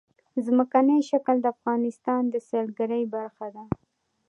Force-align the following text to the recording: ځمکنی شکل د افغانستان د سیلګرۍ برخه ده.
ځمکنی 0.45 0.99
شکل 1.09 1.35
د 1.41 1.45
افغانستان 1.55 2.21
د 2.29 2.35
سیلګرۍ 2.49 3.03
برخه 3.15 3.47
ده. 3.55 3.63